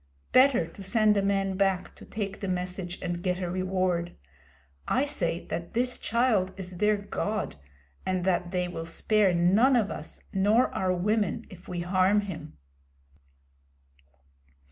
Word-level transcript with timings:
Better 0.31 0.65
to 0.65 0.81
send 0.81 1.15
a 1.15 1.21
man 1.21 1.55
back 1.57 1.93
to 1.93 2.05
take 2.05 2.39
the 2.39 2.47
message 2.47 2.99
and 3.03 3.21
get 3.21 3.37
a 3.39 3.51
reward. 3.51 4.15
I 4.87 5.05
say 5.05 5.45
that 5.49 5.75
this 5.75 5.99
child 5.99 6.55
is 6.57 6.77
their 6.77 6.97
God, 6.97 7.57
and 8.03 8.23
that 8.23 8.49
they 8.49 8.67
will 8.67 8.87
spare 8.87 9.31
none 9.31 9.75
of 9.75 9.91
us, 9.91 10.23
nor 10.33 10.73
our 10.73 10.91
women, 10.91 11.45
if 11.51 11.67
we 11.67 11.81
harm 11.81 12.21
him.' 12.21 12.57